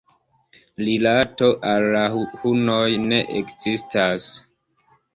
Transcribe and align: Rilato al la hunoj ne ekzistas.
Rilato 0.85 1.51
al 1.73 1.87
la 1.97 2.03
hunoj 2.23 2.89
ne 3.07 3.23
ekzistas. 3.45 4.31